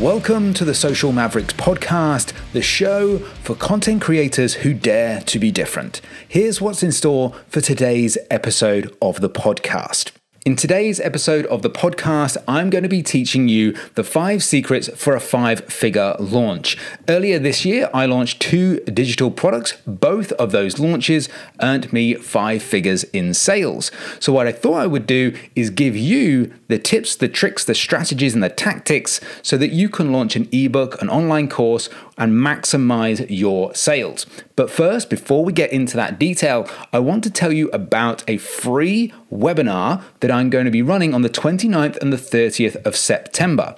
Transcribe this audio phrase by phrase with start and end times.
[0.00, 5.50] Welcome to the Social Mavericks podcast, the show for content creators who dare to be
[5.50, 6.00] different.
[6.26, 10.12] Here's what's in store for today's episode of the podcast.
[10.46, 14.88] In today's episode of the podcast, I'm going to be teaching you the five secrets
[14.96, 16.78] for a five figure launch.
[17.10, 19.76] Earlier this year, I launched two digital products.
[19.86, 21.28] Both of those launches
[21.60, 23.90] earned me five figures in sales.
[24.18, 27.74] So, what I thought I would do is give you the tips, the tricks, the
[27.74, 31.90] strategies, and the tactics so that you can launch an ebook, an online course,
[32.20, 34.26] and maximize your sales.
[34.54, 38.36] But first, before we get into that detail, I want to tell you about a
[38.36, 42.94] free webinar that I'm going to be running on the 29th and the 30th of
[42.94, 43.74] September.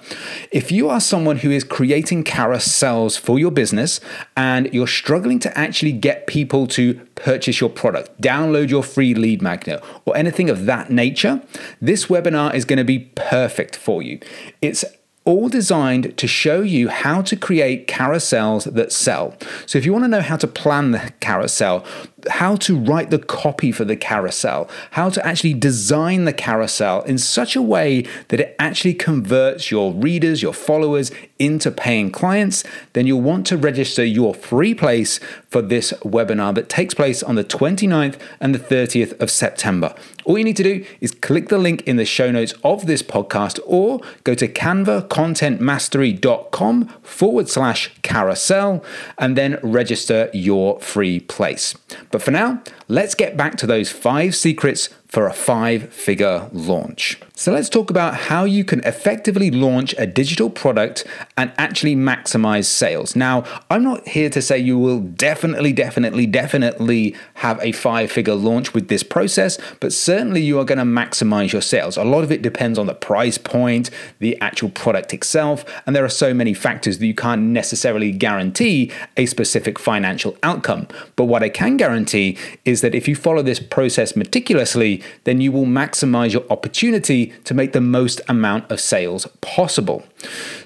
[0.51, 4.01] If you are someone who is creating carousels for your business
[4.35, 9.41] and you're struggling to actually get people to purchase your product, download your free lead
[9.41, 11.41] magnet, or anything of that nature,
[11.79, 14.19] this webinar is going to be perfect for you.
[14.61, 14.83] It's
[15.25, 19.35] all designed to show you how to create carousels that sell.
[19.65, 21.85] So, if you want to know how to plan the carousel,
[22.29, 27.17] how to write the copy for the carousel, how to actually design the carousel in
[27.17, 32.63] such a way that it actually converts your readers, your followers into paying clients,
[32.93, 37.35] then you'll want to register your free place for this webinar that takes place on
[37.35, 39.93] the 29th and the 30th of September.
[40.25, 43.03] All you need to do is click the link in the show notes of this
[43.03, 48.81] podcast or go to canvacontentmastery.com forward slash carousel
[49.17, 51.75] and then register your free place.
[52.13, 57.19] But for now, let's get back to those five secrets for a five figure launch.
[57.35, 61.05] So let's talk about how you can effectively launch a digital product
[61.37, 63.15] and actually maximize sales.
[63.15, 68.33] Now, I'm not here to say you will definitely, definitely, definitely have a five figure
[68.33, 71.95] launch with this process, but certainly you are going to maximize your sales.
[71.95, 76.05] A lot of it depends on the price point, the actual product itself, and there
[76.05, 80.87] are so many factors that you can't necessarily guarantee a specific financial outcome.
[81.15, 82.35] But what I can guarantee
[82.65, 87.53] is that if you follow this process meticulously, then you will maximize your opportunity to
[87.53, 90.03] make the most amount of sales possible.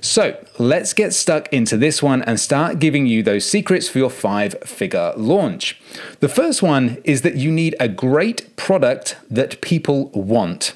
[0.01, 4.09] So let's get stuck into this one and start giving you those secrets for your
[4.09, 5.79] five figure launch.
[6.19, 10.73] The first one is that you need a great product that people want.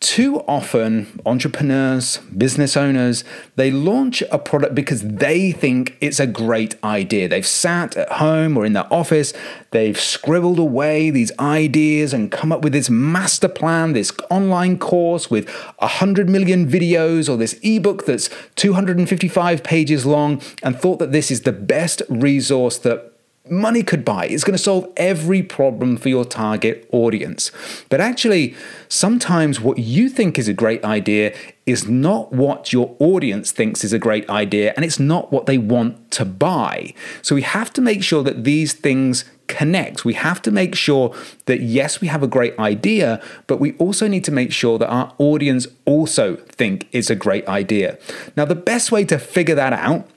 [0.00, 3.24] Too often, entrepreneurs, business owners,
[3.56, 7.26] they launch a product because they think it's a great idea.
[7.26, 9.32] They've sat at home or in their office,
[9.72, 15.32] they've scribbled away these ideas and come up with this master plan, this online course
[15.32, 15.48] with
[15.78, 21.40] 100 million videos, or this ebook that's 255 pages long, and thought that this is
[21.40, 23.17] the best resource that
[23.50, 24.26] money could buy.
[24.26, 27.50] It's going to solve every problem for your target audience.
[27.88, 28.54] But actually,
[28.88, 31.34] sometimes what you think is a great idea
[31.66, 35.58] is not what your audience thinks is a great idea, and it's not what they
[35.58, 36.94] want to buy.
[37.20, 40.04] So we have to make sure that these things connect.
[40.04, 41.14] We have to make sure
[41.46, 44.88] that yes, we have a great idea, but we also need to make sure that
[44.88, 47.98] our audience also think it's a great idea.
[48.36, 50.08] Now, the best way to figure that out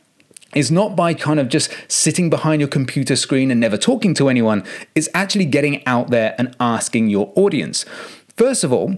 [0.56, 4.29] is not by kind of just sitting behind your computer screen and never talking to
[4.29, 4.63] anyone,
[4.95, 7.85] it's actually getting out there and asking your audience.
[8.35, 8.95] First of all,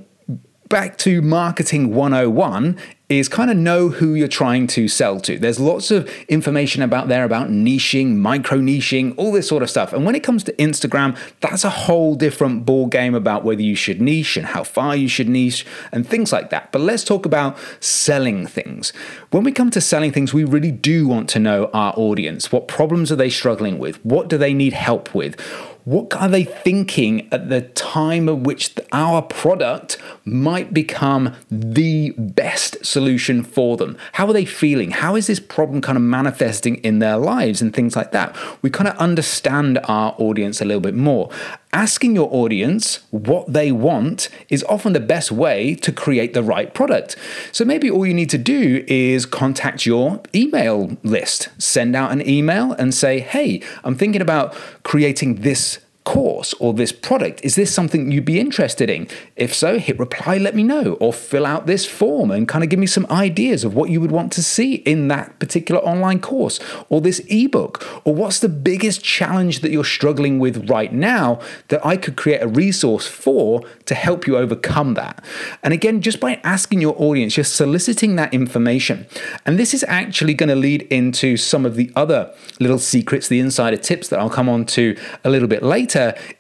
[0.74, 2.76] back to marketing 101
[3.08, 5.38] is kind of know who you're trying to sell to.
[5.38, 9.94] There's lots of information about there about niching, micro niching, all this sort of stuff.
[9.94, 13.76] And when it comes to Instagram, that's a whole different ball game about whether you
[13.76, 16.72] should niche and how far you should niche and things like that.
[16.72, 18.94] But let's talk about selling things.
[19.30, 22.52] When we come to selling things, we really do want to know our audience.
[22.52, 24.04] What problems are they struggling with?
[24.04, 25.40] What do they need help with?
[25.86, 32.86] What are they thinking at the time at which our product might become the best
[32.86, 33.98] solution for them?
[34.14, 34.92] How are they feeling?
[34.92, 38.34] How is this problem kind of manifesting in their lives and things like that?
[38.62, 41.30] We kind of understand our audience a little bit more.
[41.74, 46.72] Asking your audience what they want is often the best way to create the right
[46.72, 47.16] product.
[47.52, 52.28] So maybe all you need to do is contact your email list, send out an
[52.30, 54.54] email and say, hey, I'm thinking about
[54.84, 57.42] creating this course or this product?
[57.44, 59.08] Is this something you'd be interested in?
[59.36, 62.70] If so, hit reply, let me know, or fill out this form and kind of
[62.70, 66.20] give me some ideas of what you would want to see in that particular online
[66.20, 66.60] course
[66.90, 67.86] or this ebook.
[68.06, 71.40] Or what's the biggest challenge that you're struggling with right now
[71.70, 75.24] that I could create a resource for to help you overcome that?
[75.64, 79.08] And again, just by asking your audience, you're soliciting that information.
[79.46, 83.40] And this is actually going to lead into some of the other little secrets, the
[83.40, 85.93] insider tips that I'll come on to a little bit later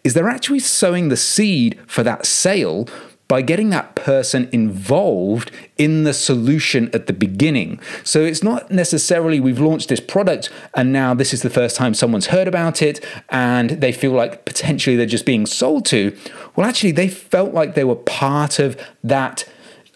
[0.03, 2.87] is they're actually sowing the seed for that sale
[3.27, 7.79] by getting that person involved in the solution at the beginning.
[8.03, 11.93] So it's not necessarily we've launched this product and now this is the first time
[11.93, 16.15] someone's heard about it and they feel like potentially they're just being sold to.
[16.55, 19.49] Well, actually, they felt like they were part of that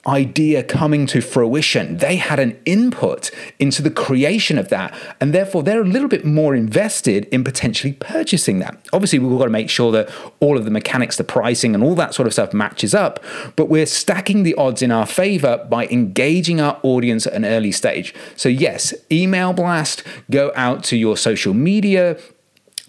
[0.08, 1.98] idea coming to fruition.
[1.98, 6.26] They had an input into the creation of that, and therefore they're a little bit
[6.26, 8.80] more invested in potentially purchasing that.
[8.94, 10.10] Obviously, we've got to make sure that
[10.40, 13.24] all of the mechanics, the pricing, and all that sort of stuff matches up,
[13.56, 17.72] but we're stacking the odds in our favor by engaging our audience at an early
[17.72, 18.14] stage.
[18.36, 22.18] So, yes, email blast, go out to your social media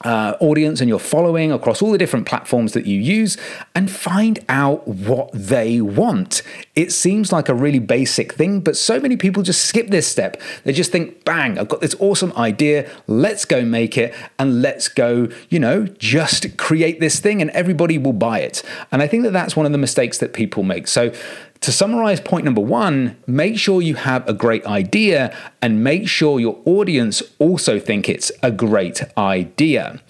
[0.03, 3.37] uh, audience and your following across all the different platforms that you use
[3.75, 6.43] and find out what they want.
[6.75, 10.41] It seems like a really basic thing, but so many people just skip this step.
[10.65, 14.89] They just think, bang, I've got this awesome idea, let's go make it and let's
[14.89, 18.63] go, you know, just create this thing and everybody will buy it.
[18.93, 20.87] And I think that that's one of the mistakes that people make.
[20.87, 21.13] So
[21.61, 26.41] to summarize point number one, make sure you have a great idea and make sure
[26.41, 30.01] your audience also think it's a great idea.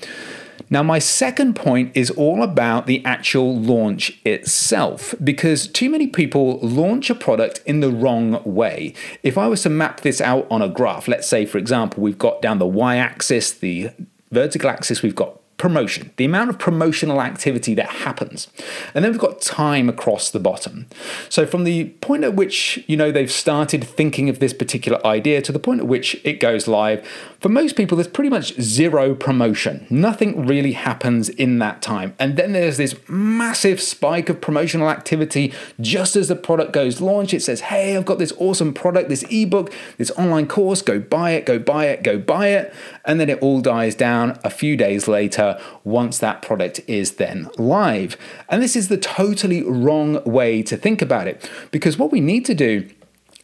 [0.71, 6.59] Now, my second point is all about the actual launch itself, because too many people
[6.59, 8.93] launch a product in the wrong way.
[9.23, 12.19] If I was to map this out on a graph, let's say, for example, we've
[12.19, 13.91] got down the y axis, the
[14.31, 18.49] vertical axis, we've got promotion, the amount of promotional activity that happens.
[18.95, 20.87] And then we've got time across the bottom.
[21.29, 25.43] So from the point at which, you know, they've started thinking of this particular idea
[25.43, 27.07] to the point at which it goes live,
[27.41, 29.85] for most people there's pretty much zero promotion.
[29.91, 32.15] Nothing really happens in that time.
[32.21, 37.35] And then there's this massive spike of promotional activity just as the product goes launch.
[37.35, 41.33] It says, "Hey, I've got this awesome product, this ebook, this online course, go buy
[41.33, 42.73] it, go buy it, go buy it."
[43.05, 45.48] And then it all dies down a few days later
[45.85, 48.17] once that product is then live.
[48.49, 52.45] And this is the totally wrong way to think about it because what we need
[52.47, 52.89] to do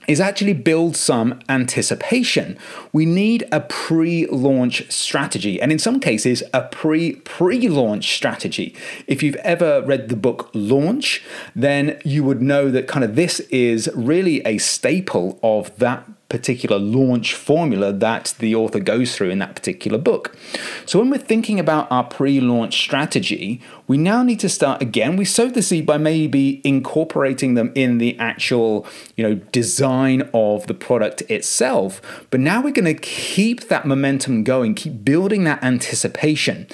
[0.06, 2.58] is actually build some anticipation.
[2.92, 8.74] We need a pre launch strategy, and in some cases, a pre pre launch strategy.
[9.06, 11.22] If you've ever read the book Launch,
[11.54, 16.80] then you would know that kind of this is really a staple of that particular
[16.80, 20.36] launch formula that the author goes through in that particular book.
[20.84, 25.16] So when we're thinking about our pre-launch strategy, we now need to start again.
[25.16, 28.84] We sowed the seed by maybe incorporating them in the actual,
[29.14, 32.02] you know, design of the product itself.
[32.30, 36.66] But now we're going to keep that momentum going, keep building that anticipation.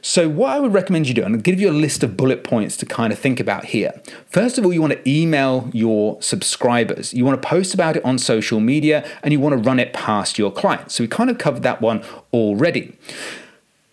[0.00, 2.44] So, what I would recommend you do, and I'll give you a list of bullet
[2.44, 4.00] points to kind of think about here.
[4.26, 7.12] First of all, you want to email your subscribers.
[7.12, 9.92] You want to post about it on social media and you want to run it
[9.92, 10.94] past your clients.
[10.94, 12.02] So, we kind of covered that one
[12.32, 12.96] already.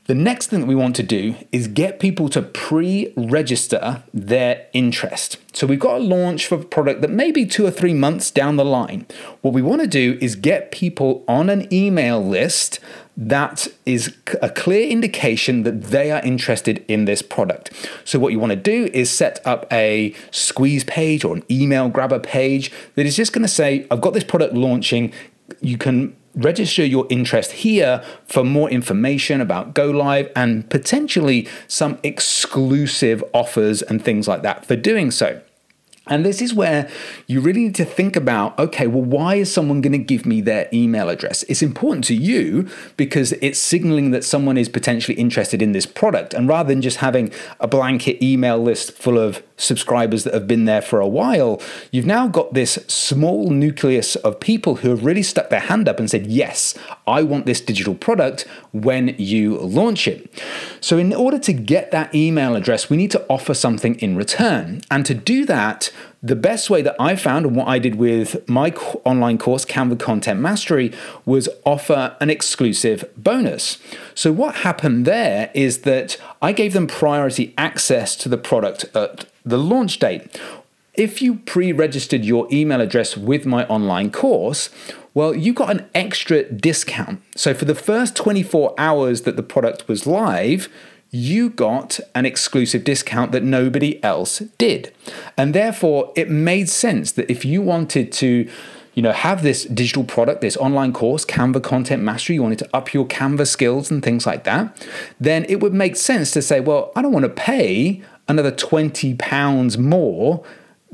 [0.08, 4.68] The next thing that we want to do is get people to pre register their
[4.72, 5.38] interest.
[5.54, 8.30] So we've got a launch for a product that may be two or three months
[8.30, 9.08] down the line.
[9.42, 12.80] What we want to do is get people on an email list
[13.18, 17.72] that is a clear indication that they are interested in this product.
[18.04, 21.88] So, what you want to do is set up a squeeze page or an email
[21.90, 25.14] grabber page that is just going to say, I've got this product launching.
[25.62, 31.98] You can register your interest here for more information about Go Live and potentially some
[32.04, 35.42] exclusive offers and things like that for doing so.
[36.08, 36.90] And this is where
[37.28, 40.42] you really need to think about okay, well, why is someone going to give me
[40.42, 41.44] their email address?
[41.44, 46.34] It's important to you because it's signaling that someone is potentially interested in this product.
[46.34, 50.66] And rather than just having a blanket email list full of subscribers that have been
[50.66, 55.24] there for a while, you've now got this small nucleus of people who have really
[55.24, 56.76] stuck their hand up and said, Yes,
[57.08, 60.44] I want this digital product when you launch it.
[60.82, 64.82] So, in order to get that email address, we need to offer something in return.
[64.92, 68.50] And to do that, the best way that I found and what I did with
[68.50, 68.72] my
[69.04, 70.92] online course, Canva Content Mastery,
[71.24, 73.78] was offer an exclusive bonus.
[74.16, 79.26] So, what happened there is that I gave them priority access to the product at
[79.46, 80.40] the launch date.
[80.96, 84.70] If you pre registered your email address with my online course,
[85.14, 87.22] well, you got an extra discount.
[87.36, 90.70] So, for the first 24 hours that the product was live,
[91.12, 94.94] you got an exclusive discount that nobody else did.
[95.38, 98.50] And therefore, it made sense that if you wanted to
[98.96, 102.70] you know, have this digital product, this online course, Canva Content Mastery, you wanted to
[102.74, 104.88] up your Canva skills and things like that,
[105.20, 109.16] then it would make sense to say, well, I don't want to pay another 20
[109.16, 110.44] pounds more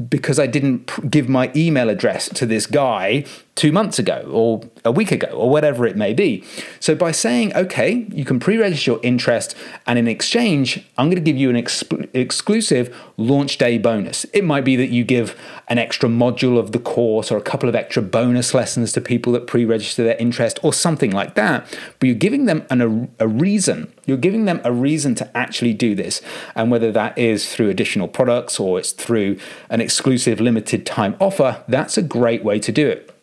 [0.10, 4.92] because I didn't give my email address to this guy two months ago or a
[4.92, 6.44] week ago or whatever it may be.
[6.80, 11.24] So by saying, okay, you can pre register your interest, and in exchange, I'm going
[11.24, 14.26] to give you an exp- exclusive launch day bonus.
[14.34, 17.70] It might be that you give an extra module of the course or a couple
[17.70, 21.68] of extra bonus lessons to people that pre register their interest or something like that.
[22.00, 22.82] But you're giving them an,
[23.20, 23.94] a, a reason.
[24.06, 26.22] You're giving them a reason to actually do this.
[26.56, 29.38] And whether that is through additional products or it's through
[29.70, 33.14] an exclusive limited time offer, that's a great way to do it.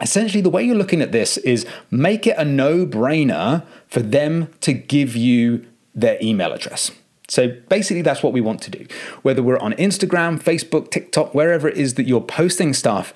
[0.00, 4.48] Essentially, the way you're looking at this is make it a no brainer for them
[4.60, 5.64] to give you
[5.94, 6.90] their email address.
[7.28, 8.86] So basically, that's what we want to do.
[9.22, 13.14] Whether we're on Instagram, Facebook, TikTok, wherever it is that you're posting stuff,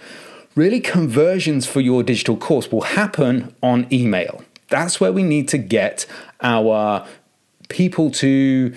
[0.54, 4.42] really conversions for your digital course will happen on email.
[4.68, 6.06] That's where we need to get
[6.40, 7.06] our
[7.68, 8.74] people to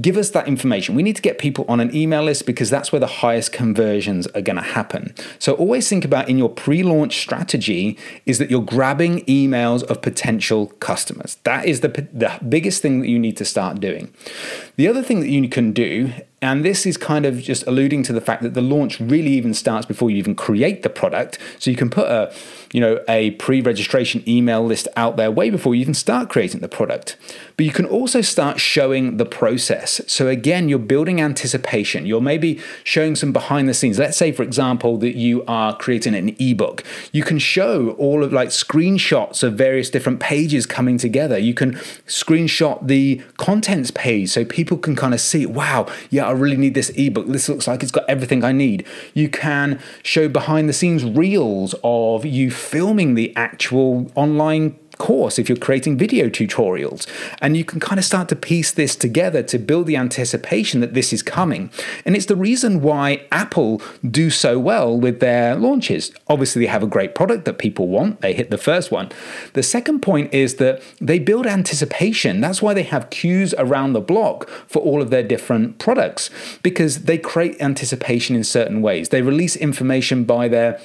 [0.00, 0.94] give us that information.
[0.94, 4.26] We need to get people on an email list because that's where the highest conversions
[4.28, 5.14] are going to happen.
[5.38, 10.66] So always think about in your pre-launch strategy is that you're grabbing emails of potential
[10.80, 11.36] customers.
[11.44, 14.12] That is the the biggest thing that you need to start doing.
[14.76, 16.12] The other thing that you can do
[16.42, 19.54] and this is kind of just alluding to the fact that the launch really even
[19.54, 21.38] starts before you even create the product.
[21.60, 22.34] So you can put a,
[22.72, 26.68] you know, a pre-registration email list out there way before you even start creating the
[26.68, 27.16] product.
[27.56, 30.00] But you can also start showing the process.
[30.08, 32.06] So again, you're building anticipation.
[32.06, 34.00] You're maybe showing some behind the scenes.
[34.00, 36.82] Let's say, for example, that you are creating an ebook.
[37.12, 41.38] You can show all of like screenshots of various different pages coming together.
[41.38, 41.74] You can
[42.08, 46.72] screenshot the contents page so people can kind of see, wow, yeah, I really need
[46.72, 47.26] this ebook.
[47.26, 48.86] This looks like it's got everything I need.
[49.12, 55.48] You can show behind the scenes reels of you filming the actual online course if
[55.48, 57.06] you're creating video tutorials.
[57.40, 60.94] And you can kind of start to piece this together to build the anticipation that
[60.94, 61.70] this is coming.
[62.04, 66.12] And it's the reason why Apple do so well with their launches.
[66.28, 69.10] Obviously, they have a great product that people want, they hit the first one.
[69.54, 72.40] The second point is that they build anticipation.
[72.40, 76.30] That's why they have queues around the block for all of their different products
[76.62, 79.08] because they create anticipation in certain ways.
[79.08, 80.80] They release information by their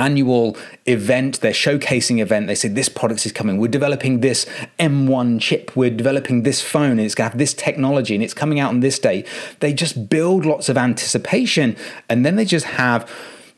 [0.00, 3.58] annual event, their showcasing event, they say this product is coming.
[3.58, 4.46] We're developing this
[4.78, 5.76] M1 chip.
[5.76, 6.92] We're developing this phone.
[6.92, 9.24] And it's going to have this technology and it's coming out on this day.
[9.60, 11.76] They just build lots of anticipation
[12.08, 13.08] and then they just have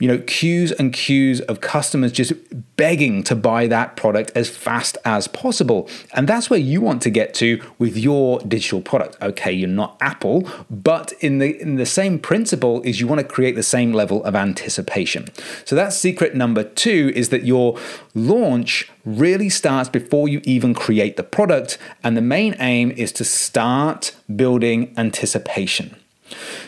[0.02, 2.32] you know, queues and queues of customers just
[2.74, 5.88] begging to buy that product as fast as possible.
[6.12, 9.16] And that's where you want to get to with your digital product.
[9.22, 13.24] Okay, you're not Apple, but in the in the same principle is you want to
[13.24, 15.28] create the same level of anticipation.
[15.64, 17.78] So that's secret number 2 is that your
[18.12, 23.24] launch really starts before you even create the product and the main aim is to
[23.24, 25.94] start building anticipation.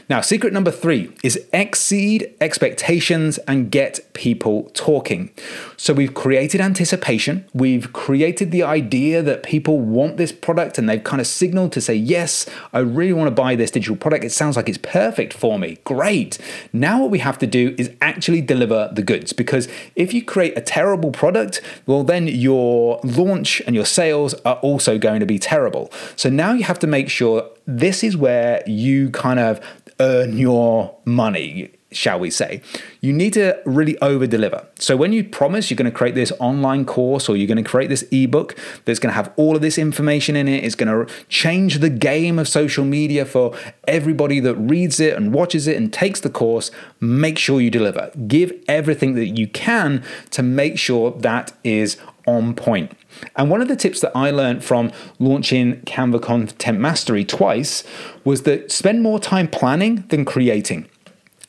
[0.08, 5.30] Now, secret number three is exceed expectations and get people talking.
[5.78, 11.02] So, we've created anticipation, we've created the idea that people want this product, and they've
[11.02, 14.24] kind of signaled to say, Yes, I really want to buy this digital product.
[14.24, 15.78] It sounds like it's perfect for me.
[15.84, 16.38] Great.
[16.72, 20.56] Now, what we have to do is actually deliver the goods because if you create
[20.56, 25.38] a terrible product, well, then your launch and your sales are also going to be
[25.38, 25.90] terrible.
[26.14, 29.60] So, now you have to make sure this is where you kind of
[30.00, 32.60] earn your money shall we say.
[33.00, 34.66] You need to really over deliver.
[34.78, 37.68] So when you promise you're going to create this online course or you're going to
[37.68, 41.06] create this ebook that's going to have all of this information in it, it's going
[41.06, 45.76] to change the game of social media for everybody that reads it and watches it
[45.76, 46.70] and takes the course,
[47.00, 48.10] make sure you deliver.
[48.26, 51.96] Give everything that you can to make sure that is
[52.26, 52.96] on point.
[53.36, 57.84] And one of the tips that I learned from launching Canva Content Mastery twice
[58.24, 60.88] was that spend more time planning than creating.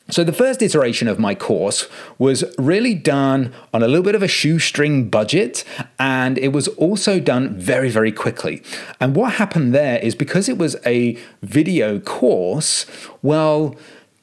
[0.08, 4.22] So, the first iteration of my course was really done on a little bit of
[4.22, 5.64] a shoestring budget,
[5.98, 8.62] and it was also done very, very quickly.
[9.00, 12.86] And what happened there is because it was a video course,
[13.22, 13.74] well,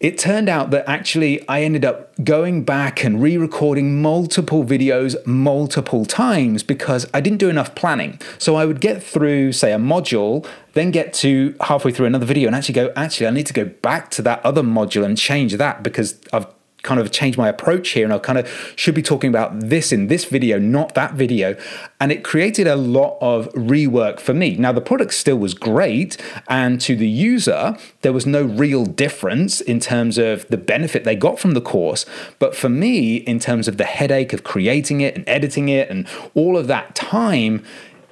[0.03, 5.15] it turned out that actually I ended up going back and re recording multiple videos
[5.25, 8.19] multiple times because I didn't do enough planning.
[8.37, 12.47] So I would get through, say, a module, then get to halfway through another video
[12.47, 15.55] and actually go, actually, I need to go back to that other module and change
[15.55, 16.47] that because I've
[16.83, 19.91] kind of change my approach here and I kind of should be talking about this
[19.91, 21.55] in this video, not that video.
[21.99, 24.55] And it created a lot of rework for me.
[24.55, 26.17] Now, the product still was great,
[26.49, 31.15] and to the user, there was no real difference in terms of the benefit they
[31.15, 32.05] got from the course.
[32.39, 36.07] But for me, in terms of the headache of creating it and editing it and
[36.33, 37.63] all of that time,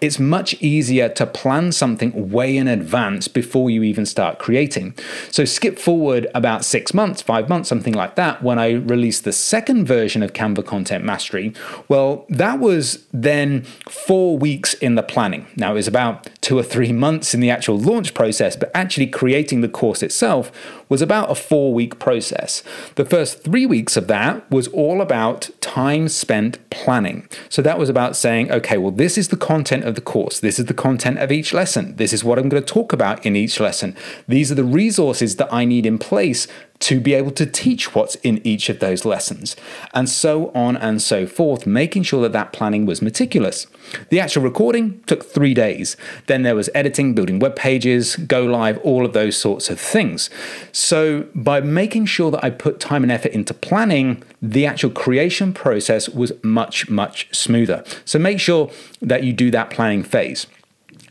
[0.01, 4.95] it's much easier to plan something way in advance before you even start creating.
[5.29, 9.31] So skip forward about six months, five months, something like that, when I released the
[9.31, 11.53] second version of Canva Content Mastery.
[11.87, 15.45] Well, that was then four weeks in the planning.
[15.55, 19.05] Now, it was about two or three months in the actual launch process, but actually
[19.05, 20.51] creating the course itself
[20.89, 22.63] was about a four week process.
[22.95, 27.29] The first three weeks of that was all about time spent planning.
[27.47, 30.57] So that was about saying, okay, well, this is the content of the course, this
[30.57, 33.35] is the content of each lesson, this is what I'm going to talk about in
[33.35, 33.95] each lesson,
[34.27, 36.47] these are the resources that I need in place
[36.81, 39.55] to be able to teach what's in each of those lessons,
[39.93, 43.67] and so on and so forth, making sure that that planning was meticulous.
[44.09, 45.95] The actual recording took three days.
[46.27, 50.29] Then there was editing, building web pages, go live, all of those sorts of things.
[50.71, 55.53] So, by making sure that I put time and effort into planning, the actual creation
[55.53, 57.83] process was much, much smoother.
[58.05, 58.71] So, make sure
[59.01, 60.47] that you do that planning phase.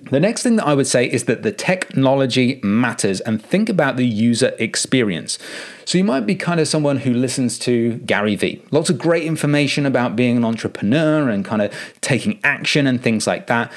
[0.05, 3.97] The next thing that I would say is that the technology matters and think about
[3.97, 5.39] the user experience.
[5.85, 8.63] So you might be kind of someone who listens to Gary Vee.
[8.71, 13.27] Lots of great information about being an entrepreneur and kind of taking action and things
[13.27, 13.71] like that.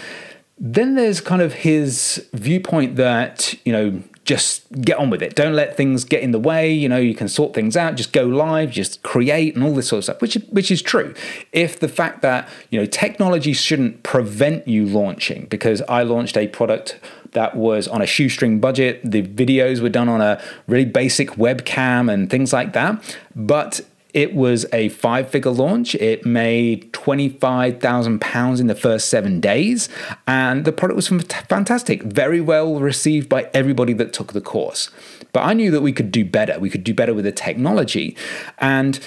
[0.58, 5.36] Then there's kind of his viewpoint that, you know, just get on with it.
[5.36, 6.72] Don't let things get in the way.
[6.72, 7.96] You know, you can sort things out.
[7.96, 8.72] Just go live.
[8.72, 11.14] Just create and all this sort of stuff, which which is true.
[11.52, 16.48] If the fact that you know technology shouldn't prevent you launching, because I launched a
[16.48, 17.00] product
[17.34, 19.00] that was on a shoestring budget.
[19.04, 23.18] The videos were done on a really basic webcam and things like that.
[23.36, 23.82] But
[24.14, 25.96] it was a five figure launch.
[25.96, 29.90] It made £25,000 in the first seven days,
[30.28, 34.90] and the product was fantastic, very well received by everybody that took the course.
[35.34, 36.60] But I knew that we could do better.
[36.60, 38.16] We could do better with the technology.
[38.60, 39.00] And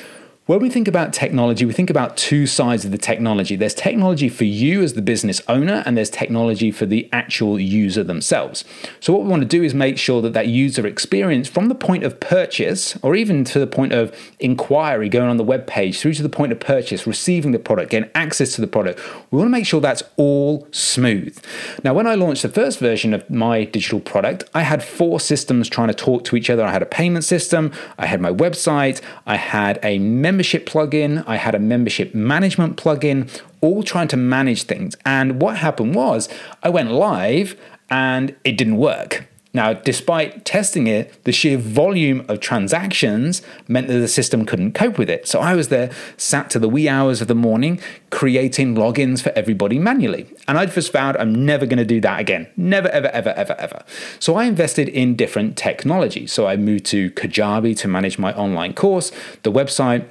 [0.47, 3.57] when we think about technology, we think about two sides of the technology.
[3.57, 8.05] There's technology for you as the business owner, and there's technology for the actual user
[8.05, 8.65] themselves.
[9.01, 11.75] So, what we want to do is make sure that that user experience from the
[11.75, 15.99] point of purchase, or even to the point of inquiry, going on the web page,
[15.99, 19.01] through to the point of purchase, receiving the product, getting access to the product,
[19.33, 21.37] we want to make sure that's all smooth.
[21.83, 25.69] Now, when I launched the first version of my digital product, I had four systems
[25.69, 26.65] trying to talk to each other.
[26.65, 31.25] I had a payment system, I had my website, I had a membership membership plugin,
[31.27, 33.31] I had a membership management plugin,
[33.63, 34.95] all trying to manage things.
[35.07, 36.29] And what happened was
[36.63, 39.27] I went live and it didn't work.
[39.55, 44.99] Now, despite testing it, the sheer volume of transactions meant that the system couldn't cope
[44.99, 45.27] with it.
[45.27, 49.33] So I was there, sat to the wee hours of the morning, creating logins for
[49.35, 50.27] everybody manually.
[50.47, 52.49] And I just vowed I'm never going to do that again.
[52.59, 53.83] Never, ever, ever, ever, ever.
[54.19, 56.27] So I invested in different technology.
[56.27, 59.11] So I moved to Kajabi to manage my online course,
[59.43, 60.07] the website,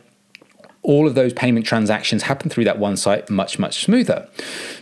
[0.86, 4.28] all of those payment transactions happen through that one site much, much smoother.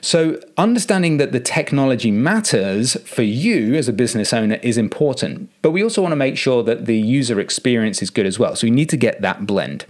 [0.02, 5.72] So, understanding that the technology matters for you as a business owner is important, but
[5.72, 8.56] we also want to make sure that the user experience is good as well.
[8.56, 9.86] So, we need to get that blend.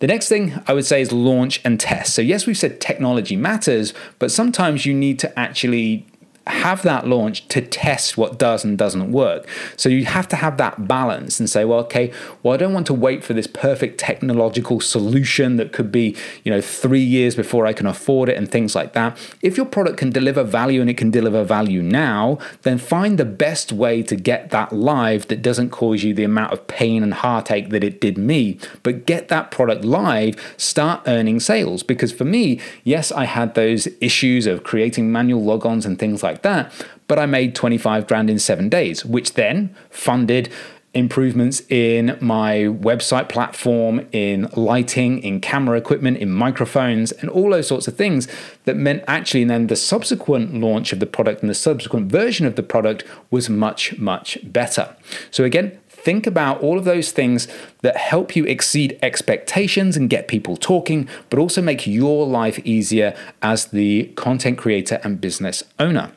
[0.00, 2.14] The next thing I would say is launch and test.
[2.14, 6.06] So, yes, we've said technology matters, but sometimes you need to actually
[6.46, 9.48] have that launch to test what does and doesn't work.
[9.76, 12.86] So you have to have that balance and say, well, okay, well, I don't want
[12.88, 17.66] to wait for this perfect technological solution that could be, you know, three years before
[17.66, 19.16] I can afford it and things like that.
[19.40, 23.24] If your product can deliver value and it can deliver value now, then find the
[23.24, 27.14] best way to get that live that doesn't cause you the amount of pain and
[27.14, 28.58] heartache that it did me.
[28.82, 31.82] But get that product live, start earning sales.
[31.82, 36.33] Because for me, yes, I had those issues of creating manual logons and things like
[36.34, 36.72] like that.
[37.06, 40.50] But I made 25 grand in seven days, which then funded
[40.94, 42.52] improvements in my
[42.90, 48.28] website platform, in lighting, in camera equipment, in microphones, and all those sorts of things
[48.64, 52.54] that meant actually then the subsequent launch of the product and the subsequent version of
[52.54, 54.94] the product was much, much better.
[55.32, 57.48] So, again, think about all of those things
[57.82, 63.16] that help you exceed expectations and get people talking, but also make your life easier
[63.42, 66.12] as the content creator and business owner.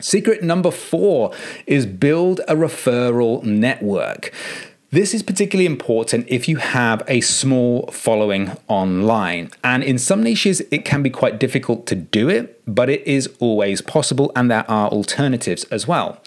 [0.00, 1.32] Secret number four
[1.66, 4.32] is build a referral network.
[4.90, 9.50] This is particularly important if you have a small following online.
[9.64, 13.28] And in some niches, it can be quite difficult to do it, but it is
[13.40, 16.22] always possible, and there are alternatives as well.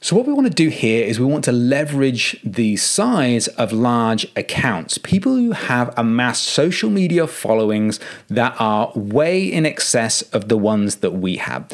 [0.00, 3.72] So, what we want to do here is we want to leverage the size of
[3.72, 10.48] large accounts, people who have amassed social media followings that are way in excess of
[10.48, 11.70] the ones that we have.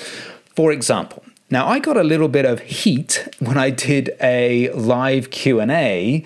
[0.59, 5.31] For example, now I got a little bit of heat when I did a live
[5.31, 6.25] Q&A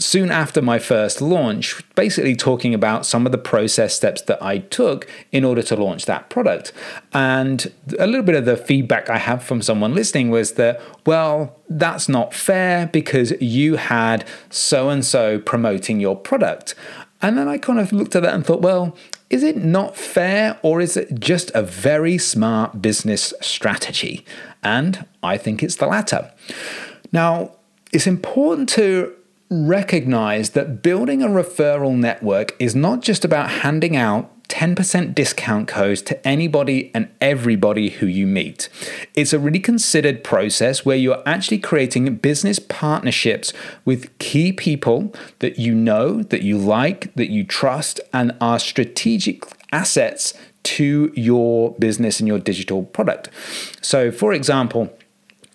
[0.00, 4.58] soon after my first launch, basically talking about some of the process steps that I
[4.58, 6.72] took in order to launch that product.
[7.12, 11.56] And a little bit of the feedback I have from someone listening was that, well,
[11.68, 16.74] that's not fair because you had so and so promoting your product.
[17.22, 18.96] And then I kind of looked at that and thought, well,
[19.30, 24.24] is it not fair or is it just a very smart business strategy?
[24.62, 26.30] And I think it's the latter.
[27.12, 27.52] Now,
[27.92, 29.12] it's important to
[29.48, 36.02] recognize that building a referral network is not just about handing out 10% discount codes
[36.02, 38.68] to anybody and everybody who you meet.
[39.14, 43.52] It's a really considered process where you're actually creating business partnerships
[43.84, 49.44] with key people that you know, that you like, that you trust, and are strategic
[49.72, 53.30] assets to your business and your digital product.
[53.80, 54.96] So, for example,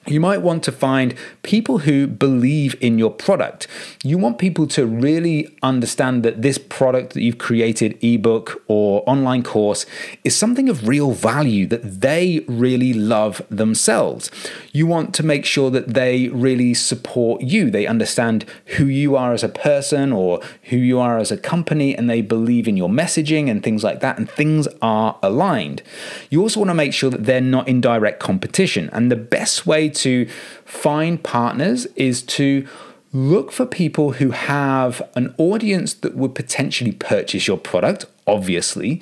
[0.08, 3.68] you might want to find people who believe in your product.
[4.04, 9.44] You want people to really understand that this product that you've created, ebook or online
[9.44, 9.86] course,
[10.24, 14.32] is something of real value that they really love themselves.
[14.72, 17.70] You want to make sure that they really support you.
[17.70, 18.46] They understand
[18.78, 22.22] who you are as a person or who you are as a company, and they
[22.22, 25.84] believe in your messaging and things like that, and things are aligned.
[26.32, 28.90] You also want to make sure that they're not in direct competition.
[28.92, 30.28] And the best way to
[30.66, 32.68] find partners is to
[33.14, 39.02] look for people who have an audience that would potentially purchase your product, obviously.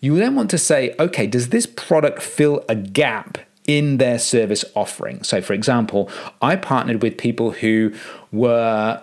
[0.00, 4.64] You then want to say, okay, does this product fill a gap in their service
[4.74, 5.22] offering?
[5.22, 6.10] So, for example,
[6.42, 7.92] I partnered with people who
[8.30, 9.02] were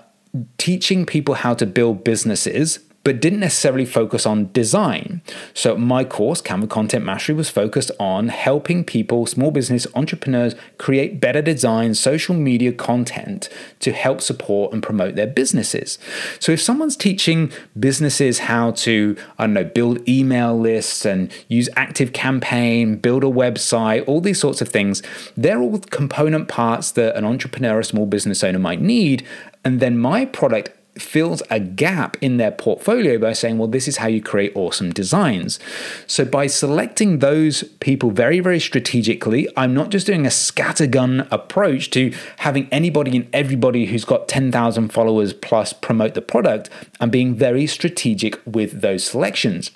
[0.57, 5.21] teaching people how to build businesses but didn't necessarily focus on design.
[5.53, 11.19] So, my course, Canva Content Mastery, was focused on helping people, small business entrepreneurs, create
[11.19, 15.99] better design, social media content to help support and promote their businesses.
[16.39, 21.69] So, if someone's teaching businesses how to, I don't know, build email lists and use
[21.75, 25.01] Active Campaign, build a website, all these sorts of things,
[25.35, 29.25] they're all component parts that an entrepreneur or small business owner might need.
[29.65, 33.97] And then my product fills a gap in their portfolio by saying, well, this is
[33.97, 35.59] how you create awesome designs.
[36.07, 41.89] So by selecting those people very, very strategically, I'm not just doing a scattergun approach
[41.91, 46.69] to having anybody and everybody who's got 10,000 followers plus promote the product.
[46.99, 49.71] I'm being very strategic with those selections.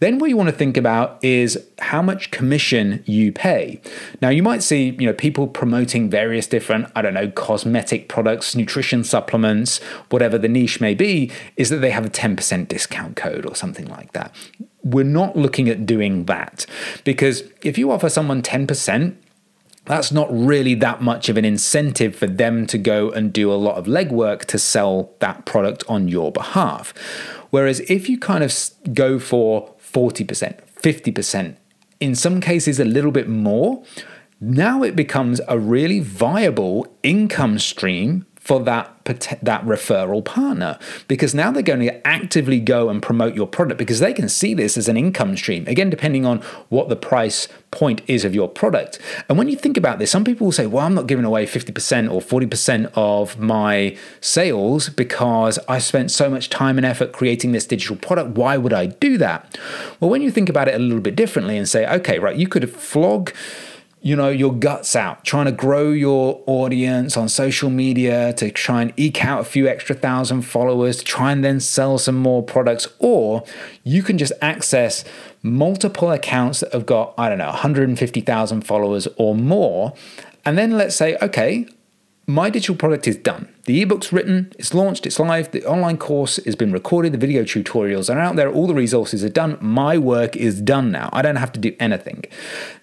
[0.00, 3.80] Then what you want to think about is how much commission you pay.
[4.20, 8.54] Now you might see, you know, people promoting various different, I don't know, cosmetic products,
[8.54, 9.78] nutrition supplements,
[10.10, 13.86] whatever the niche may be, is that they have a 10% discount code or something
[13.86, 14.34] like that.
[14.82, 16.66] We're not looking at doing that
[17.04, 19.16] because if you offer someone 10%,
[19.86, 23.54] that's not really that much of an incentive for them to go and do a
[23.54, 26.94] lot of legwork to sell that product on your behalf.
[27.50, 28.52] Whereas if you kind of
[28.94, 31.56] go for 40%, 50%,
[32.00, 33.84] in some cases a little bit more,
[34.40, 40.76] now it becomes a really viable income stream for that that referral partner.
[41.06, 44.54] Because now they're going to actively go and promote your product because they can see
[44.54, 48.48] this as an income stream again depending on what the price point is of your
[48.48, 48.98] product.
[49.28, 51.46] And when you think about this some people will say well I'm not giving away
[51.46, 57.52] 50% or 40% of my sales because I spent so much time and effort creating
[57.52, 58.30] this digital product.
[58.30, 59.56] Why would I do that?
[60.00, 62.48] Well when you think about it a little bit differently and say okay right you
[62.48, 63.32] could flog
[64.02, 68.80] you know, your guts out, trying to grow your audience on social media to try
[68.82, 72.42] and eke out a few extra thousand followers to try and then sell some more
[72.42, 72.88] products.
[72.98, 73.44] Or
[73.84, 75.04] you can just access
[75.42, 79.92] multiple accounts that have got, I don't know, 150,000 followers or more.
[80.46, 81.66] And then let's say, okay,
[82.30, 83.48] my digital product is done.
[83.64, 87.42] The ebook's written, it's launched, it's live, the online course has been recorded, the video
[87.42, 89.58] tutorials are out there, all the resources are done.
[89.60, 91.10] My work is done now.
[91.12, 92.24] I don't have to do anything.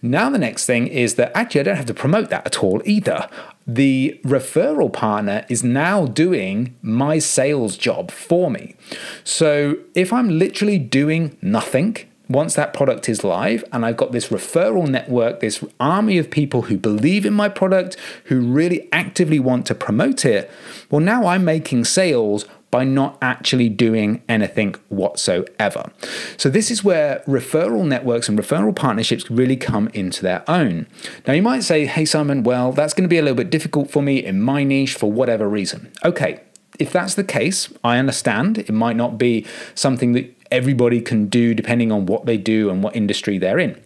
[0.02, 2.82] Now, the next thing is that actually I don't have to promote that at all
[2.86, 3.30] either.
[3.66, 8.76] The referral partner is now doing my sales job for me.
[9.24, 11.98] So if I'm literally doing nothing,
[12.30, 16.64] once that product is live and I've got this referral network, this army of people
[16.64, 20.50] who believe in my product, who really actively want to promote it,
[20.90, 25.90] well, now I'm making sales by not actually doing anything whatsoever.
[26.36, 30.88] So, this is where referral networks and referral partnerships really come into their own.
[31.26, 33.90] Now, you might say, hey, Simon, well, that's going to be a little bit difficult
[33.90, 35.92] for me in my niche for whatever reason.
[36.04, 36.42] Okay,
[36.80, 38.58] if that's the case, I understand.
[38.58, 42.84] It might not be something that everybody can do depending on what they do and
[42.84, 43.80] what industry they're in.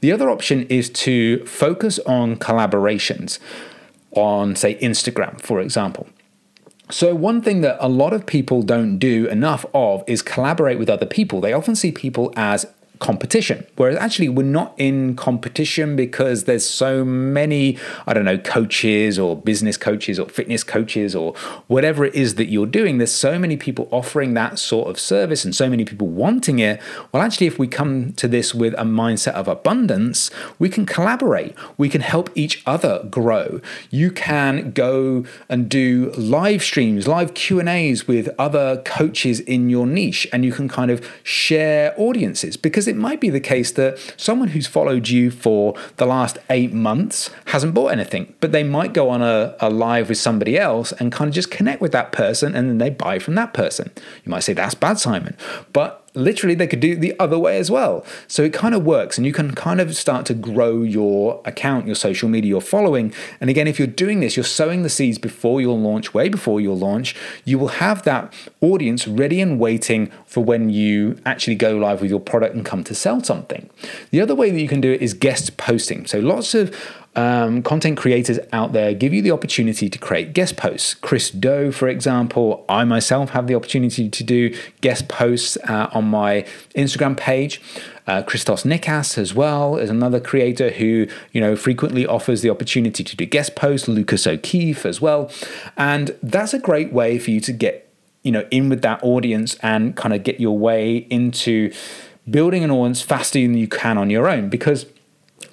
[0.00, 3.38] The other option is to focus on collaborations
[4.12, 6.06] on, say, Instagram, for example.
[6.88, 10.88] So, one thing that a lot of people don't do enough of is collaborate with
[10.88, 11.40] other people.
[11.40, 12.64] They often see people as
[12.98, 13.66] competition.
[13.76, 19.36] Whereas actually, we're not in competition because there's so many, I don't know, coaches or
[19.36, 21.34] business coaches or fitness coaches or
[21.66, 22.98] whatever it is that you're doing.
[22.98, 26.80] There's so many people offering that sort of service and so many people wanting it.
[27.12, 31.54] Well, actually, if we come to this with a mindset of abundance, we can collaborate.
[31.76, 33.60] We can help each other grow.
[33.90, 40.26] You can go and do live streams, live Q&As with other coaches in your niche
[40.32, 43.98] and you can kind of share audiences because because it might be the case that
[44.16, 48.92] someone who's followed you for the last eight months hasn't bought anything, but they might
[48.92, 52.12] go on a, a live with somebody else and kind of just connect with that
[52.12, 53.90] person and then they buy from that person.
[54.24, 55.36] You might say that's bad, Simon.
[55.72, 58.04] But literally they could do it the other way as well.
[58.26, 61.86] So it kind of works and you can kind of start to grow your account,
[61.86, 63.12] your social media, your following.
[63.40, 66.60] And again, if you're doing this, you're sowing the seeds before your launch, way before
[66.60, 71.76] your launch, you will have that audience ready and waiting for when you actually go
[71.76, 73.68] live with your product and come to sell something.
[74.10, 76.06] The other way that you can do it is guest posting.
[76.06, 76.74] So lots of
[77.16, 80.94] um, content creators out there give you the opportunity to create guest posts.
[80.94, 86.04] Chris Do, for example, I myself have the opportunity to do guest posts uh, on
[86.04, 86.42] my
[86.74, 87.60] Instagram page.
[88.06, 93.02] Uh, Christos Nikas as well is another creator who you know frequently offers the opportunity
[93.02, 93.88] to do guest posts.
[93.88, 95.30] Lucas O'Keefe as well,
[95.76, 97.90] and that's a great way for you to get
[98.22, 101.72] you know in with that audience and kind of get your way into
[102.28, 104.86] building an audience faster than you can on your own because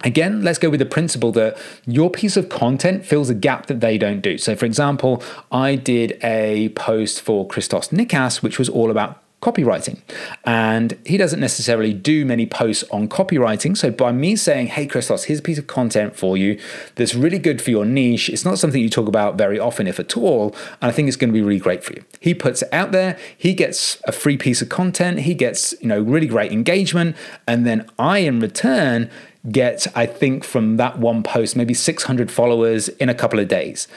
[0.03, 3.79] Again, let's go with the principle that your piece of content fills a gap that
[3.79, 4.37] they don't do.
[4.37, 9.99] So, for example, I did a post for Christos Nikas, which was all about copywriting.
[10.45, 13.75] And he doesn't necessarily do many posts on copywriting.
[13.75, 16.57] So by me saying, hey, Christos, here's a piece of content for you
[16.95, 19.99] that's really good for your niche, it's not something you talk about very often, if
[19.99, 20.55] at all.
[20.81, 22.05] And I think it's going to be really great for you.
[22.21, 25.89] He puts it out there, he gets a free piece of content, he gets, you
[25.89, 27.17] know, really great engagement.
[27.45, 29.09] And then I, in return,
[29.51, 33.87] get, I think, from that one post, maybe 600 followers in a couple of days.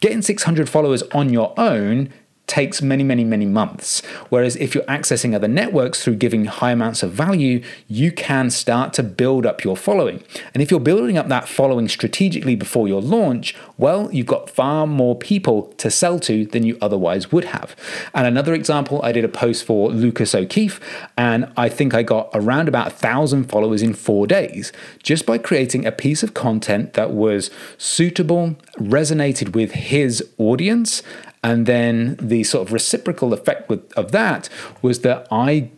[0.00, 2.12] Getting 600 followers on your own
[2.46, 4.02] takes many, many, many months.
[4.28, 8.92] Whereas if you're accessing other networks through giving high amounts of value, you can start
[8.94, 10.22] to build up your following.
[10.52, 14.86] And if you're building up that following strategically before your launch, well, you've got far
[14.86, 17.74] more people to sell to than you otherwise would have.
[18.12, 20.80] And another example, I did a post for Lucas O'Keefe,
[21.16, 25.38] and I think I got around about a thousand followers in four days just by
[25.38, 31.02] creating a piece of content that was suitable, resonated with his audience,
[31.44, 34.48] and then the sort of reciprocal effect with, of that
[34.80, 35.70] was that I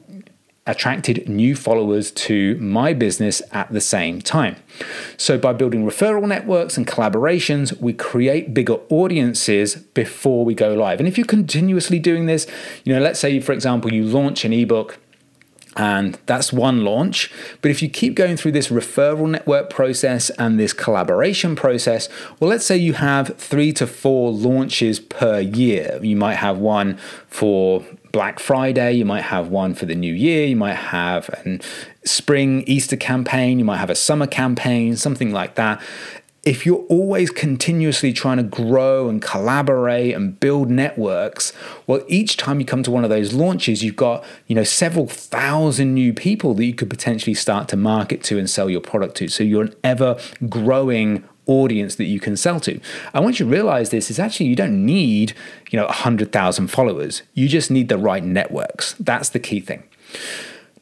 [0.64, 4.57] attracted new followers to my business at the same time.
[5.16, 11.00] So, by building referral networks and collaborations, we create bigger audiences before we go live.
[11.00, 12.46] And if you're continuously doing this,
[12.85, 14.98] you know, let's say, for example, you launch an ebook
[15.76, 17.30] and that's one launch.
[17.60, 22.08] But if you keep going through this referral network process and this collaboration process,
[22.40, 26.00] well, let's say you have three to four launches per year.
[26.02, 30.46] You might have one for Black Friday, you might have one for the new year,
[30.46, 31.58] you might have a
[32.04, 35.82] spring Easter campaign, you might have a summer campaign, something like that
[36.46, 41.52] if you're always continuously trying to grow and collaborate and build networks,
[41.88, 45.09] well, each time you come to one of those launches, you've got, you know, several
[45.09, 49.16] thousand new people that you could potentially start to market to and sell your product
[49.16, 49.26] to.
[49.26, 52.80] So you're an ever growing audience that you can sell to.
[53.12, 55.35] And once you realize this, is actually you don't need,
[55.70, 57.22] you know, 100,000 followers.
[57.35, 58.94] You just need the right networks.
[59.00, 59.82] That's the key thing.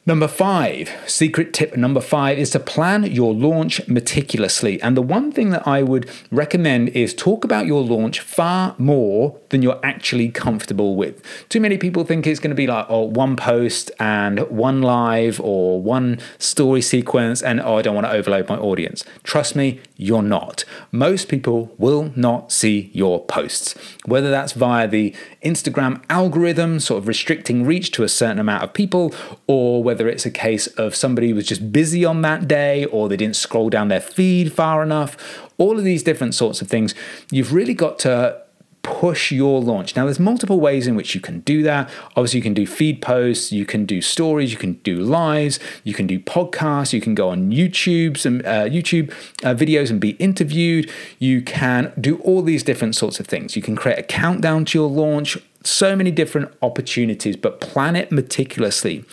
[0.07, 4.79] Number five, secret tip number five is to plan your launch meticulously.
[4.83, 9.39] And the one thing that I would recommend is talk about your launch far more
[9.49, 11.23] than you're actually comfortable with.
[11.49, 15.41] Too many people think it's going to be like, oh, one post and one live
[15.41, 19.05] or one story sequence, and oh, I don't want to overload my audience.
[19.23, 20.65] Trust me, you're not.
[20.91, 23.73] Most people will not see your posts,
[24.05, 28.71] whether that's via the Instagram algorithm, sort of restricting reach to a certain amount of
[28.71, 29.11] people,
[29.47, 33.17] or whether it's a case of somebody was just busy on that day, or they
[33.17, 35.45] didn't scroll down their feed far enough.
[35.57, 36.93] All of these different sorts of things.
[37.31, 38.41] You've really got to
[38.85, 39.95] push your launch.
[39.95, 41.89] Now, there's multiple ways in which you can do that.
[42.15, 45.95] Obviously, you can do feed posts, you can do stories, you can do lives, you
[45.95, 49.09] can do podcasts, you can go on YouTube, some uh, YouTube
[49.43, 50.91] uh, videos and be interviewed.
[51.17, 53.55] You can do all these different sorts of things.
[53.55, 55.35] You can create a countdown to your launch.
[55.63, 59.03] So many different opportunities, but plan it meticulously.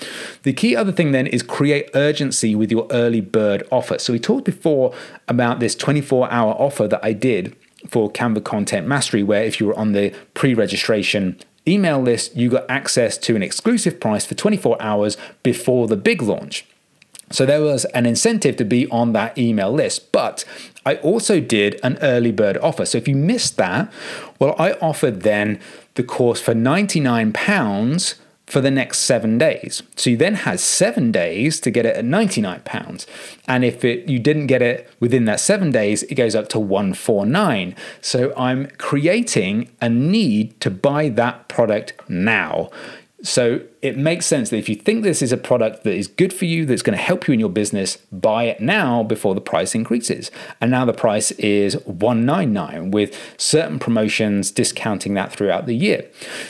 [0.42, 3.98] The key other thing then is create urgency with your early bird offer.
[3.98, 4.92] So, we talked before
[5.28, 7.56] about this 24 hour offer that I did
[7.88, 12.50] for Canva Content Mastery, where if you were on the pre registration email list, you
[12.50, 16.66] got access to an exclusive price for 24 hours before the big launch.
[17.30, 20.12] So there was an incentive to be on that email list.
[20.12, 20.44] But
[20.84, 22.84] I also did an early bird offer.
[22.84, 23.90] So if you missed that,
[24.38, 25.60] well, I offered then
[25.94, 28.14] the course for £99
[28.52, 29.82] for the next seven days.
[29.96, 33.06] So you then had seven days to get it at £99.
[33.48, 36.60] And if it, you didn't get it within that seven days, it goes up to
[36.60, 42.68] 149 So I'm creating a need to buy that product now.
[43.22, 46.32] So it makes sense that if you think this is a product that is good
[46.32, 49.40] for you, that's going to help you in your business, buy it now before the
[49.40, 50.32] price increases.
[50.61, 56.04] And now the price is 199 with certain promotions discounting that throughout the year.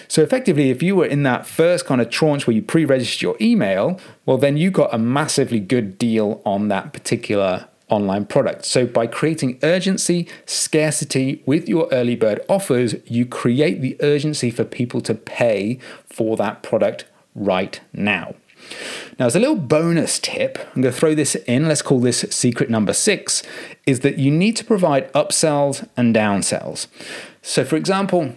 [0.08, 3.36] So effectively, if you were in that first kind of tranche where you pre-registered your
[3.38, 8.64] email, well then you got a massively good deal on that particular online product.
[8.64, 14.64] So, by creating urgency, scarcity with your early bird offers, you create the urgency for
[14.64, 18.34] people to pay for that product right now.
[19.18, 22.20] Now, as a little bonus tip, I'm going to throw this in, let's call this
[22.30, 23.42] secret number six,
[23.86, 26.86] is that you need to provide upsells and downsells.
[27.42, 28.34] So, for example,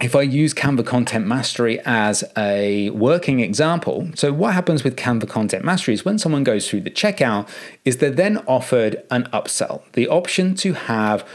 [0.00, 5.28] if I use Canva Content Mastery as a working example, so what happens with Canva
[5.28, 7.48] Content Mastery is when someone goes through the checkout,
[7.84, 11.26] is they're then offered an upsell, the option to have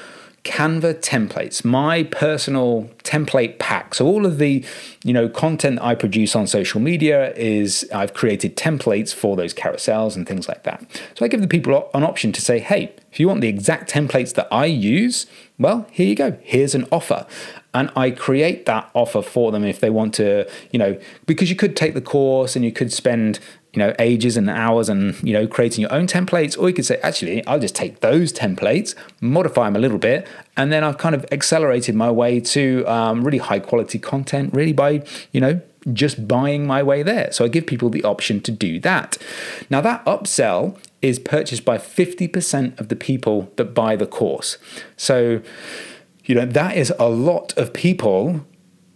[0.44, 3.96] Canva templates, my personal template pack.
[3.96, 4.64] So all of the,
[5.04, 10.16] you know, content I produce on social media is I've created templates for those carousels
[10.16, 10.84] and things like that.
[11.16, 13.92] So I give the people an option to say, hey, if you want the exact
[13.92, 15.26] templates that I use,
[15.60, 16.38] well, here you go.
[16.42, 17.28] Here's an offer
[17.74, 21.56] and I create that offer for them if they want to, you know, because you
[21.56, 23.40] could take the course and you could spend,
[23.74, 26.86] you know, ages and hours and, you know, creating your own templates, or you could
[26.86, 30.98] say, actually, I'll just take those templates, modify them a little bit, and then I've
[30.98, 35.62] kind of accelerated my way to um, really high quality content, really by, you know,
[35.94, 37.32] just buying my way there.
[37.32, 39.18] So I give people the option to do that.
[39.70, 44.58] Now, that upsell is purchased by 50% of the people that buy the course.
[44.98, 45.42] So,
[46.26, 48.46] you know, that is a lot of people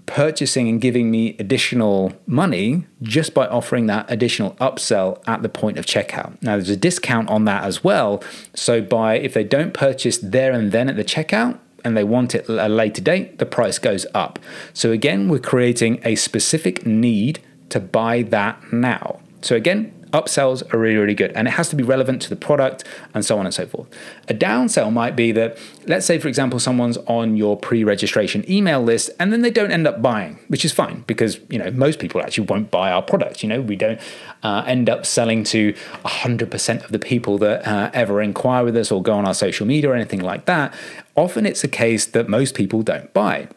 [0.05, 5.79] purchasing and giving me additional money just by offering that additional upsell at the point
[5.79, 6.39] of checkout.
[6.41, 8.23] Now there's a discount on that as well.
[8.53, 12.35] So by if they don't purchase there and then at the checkout and they want
[12.35, 14.39] it a later date, the price goes up.
[14.73, 17.39] So again, we're creating a specific need
[17.69, 19.21] to buy that now.
[19.41, 21.31] So again, upsells are really, really good.
[21.33, 23.87] And it has to be relevant to the product and so on and so forth.
[24.29, 28.81] A downsell might be that, let's say, for example, someone's on your pre registration email
[28.81, 31.99] list and then they don't end up buying, which is fine because, you know, most
[31.99, 33.43] people actually won't buy our product.
[33.43, 33.99] You know, we don't
[34.41, 35.73] uh, end up selling to
[36.05, 39.65] 100% of the people that uh, ever inquire with us or go on our social
[39.67, 40.73] media or anything like that.
[41.15, 43.47] Often it's a case that most people don't buy.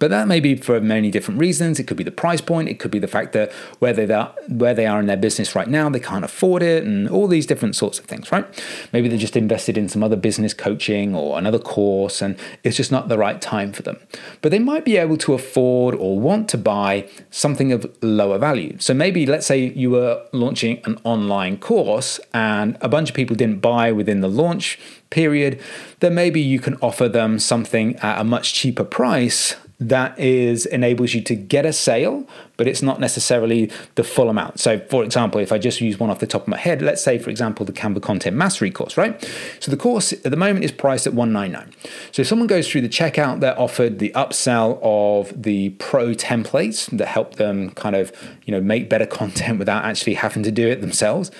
[0.00, 1.78] But that may be for many different reasons.
[1.78, 2.68] It could be the price point.
[2.68, 5.54] It could be the fact that where they are, where they are in their business
[5.54, 8.32] right now, they can't afford it, and all these different sorts of things.
[8.32, 8.44] Right?
[8.92, 12.90] Maybe they're just invested in some other business coaching or another course, and it's just
[12.90, 13.96] not the right time for them.
[14.42, 18.76] But they might be able to afford or want to buy something of lower value.
[18.80, 23.36] So maybe let's say you were launching an online course, and a bunch of people
[23.36, 25.60] didn't buy within the launch period.
[26.00, 31.12] Then maybe you can offer them something at a much cheaper price that is enables
[31.12, 34.58] you to get a sale, but it's not necessarily the full amount.
[34.58, 37.02] So, for example, if I just use one off the top of my head, let's
[37.02, 39.22] say, for example, the Canva Content Mastery course, right?
[39.60, 41.74] So the course at the moment is priced at 199.
[42.12, 46.86] So if someone goes through the checkout, they're offered the upsell of the pro templates
[46.96, 48.12] that help them kind of,
[48.44, 51.30] you know, make better content without actually having to do it themselves.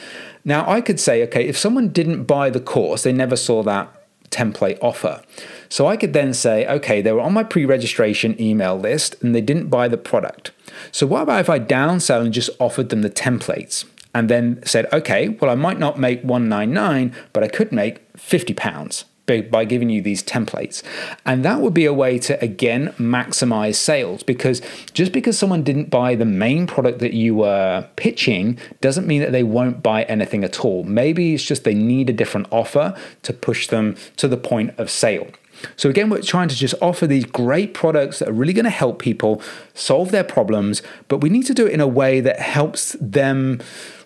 [0.44, 3.92] Now, I could say, okay, if someone didn't buy the course, they never saw that
[4.30, 5.22] template offer.
[5.68, 9.34] So I could then say, okay, they were on my pre registration email list and
[9.34, 10.52] they didn't buy the product.
[10.92, 13.84] So what about if I downsell and just offered them the templates?
[14.14, 18.54] And then said, okay, well, I might not make 199, but I could make 50
[18.54, 20.82] pounds by giving you these templates.
[21.24, 24.62] And that would be a way to, again, maximize sales because
[24.94, 29.32] just because someone didn't buy the main product that you were pitching doesn't mean that
[29.32, 30.84] they won't buy anything at all.
[30.84, 34.90] Maybe it's just they need a different offer to push them to the point of
[34.90, 35.28] sale.
[35.76, 38.70] So, again, we're trying to just offer these great products that are really going to
[38.70, 39.42] help people
[39.74, 43.60] solve their problems, but we need to do it in a way that helps them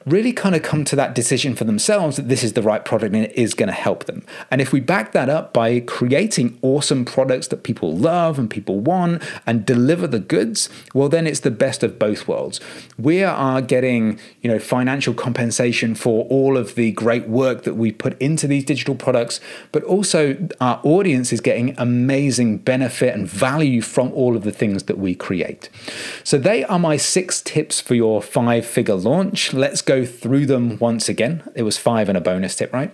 [0.06, 3.14] really kind of come to that decision for themselves that this is the right product
[3.14, 4.24] and it is going to help them.
[4.51, 8.80] And if we back that up by creating awesome products that people love and people
[8.80, 12.61] want and deliver the goods, well, then it's the best of both worlds.
[12.98, 17.92] We are getting, you know, financial compensation for all of the great work that we
[17.92, 19.40] put into these digital products,
[19.70, 24.84] but also our audience is getting amazing benefit and value from all of the things
[24.84, 25.68] that we create.
[26.24, 29.53] So they are my six tips for your five figure launch.
[29.53, 31.43] Let's go through them once again.
[31.57, 32.93] It was five and a bonus tip, right?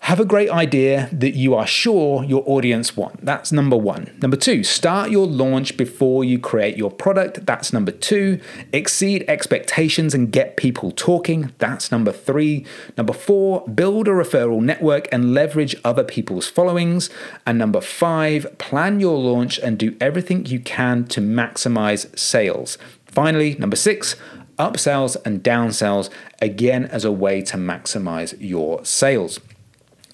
[0.00, 3.24] Have a great idea that you are sure your audience want.
[3.24, 4.16] That's number one.
[4.22, 7.46] Number two, start your launch before you create your product.
[7.46, 8.38] That's number two.
[8.72, 11.52] Exceed expectations and get people talking.
[11.58, 12.66] That's number three.
[12.96, 17.10] Number four, build a referral network and leverage other people's followings.
[17.46, 22.78] And number five, plan your launch and do everything you can to maximize sales.
[23.06, 24.14] Finally, number six,
[24.58, 29.40] upsells and downsells again as a way to maximize your sales.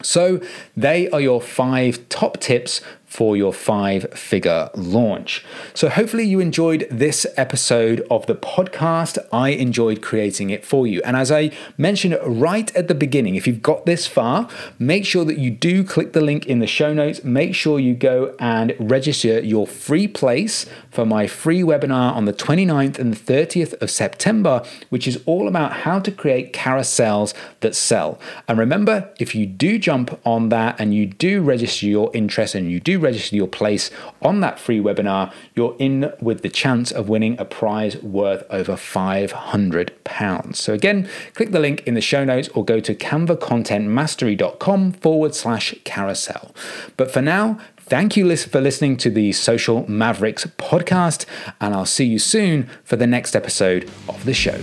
[0.02, 0.40] So,
[0.76, 2.80] they are your five top tips
[3.12, 5.44] for your five figure launch.
[5.74, 9.18] So, hopefully, you enjoyed this episode of the podcast.
[9.30, 11.02] I enjoyed creating it for you.
[11.04, 14.48] And as I mentioned right at the beginning, if you've got this far,
[14.78, 17.22] make sure that you do click the link in the show notes.
[17.22, 22.32] Make sure you go and register your free place for my free webinar on the
[22.32, 27.76] 29th and the 30th of September, which is all about how to create carousels that
[27.76, 28.18] sell.
[28.48, 32.70] And remember, if you do jump on that and you do register your interest and
[32.70, 33.90] you do register your place
[34.22, 38.74] on that free webinar, you're in with the chance of winning a prize worth over
[38.74, 40.56] £500.
[40.56, 45.74] So, again, click the link in the show notes or go to canvacontentmastery.com forward slash
[45.84, 46.54] carousel.
[46.96, 51.26] But for now, Thank you for listening to the Social Mavericks podcast,
[51.60, 54.58] and I'll see you soon for the next episode of the show.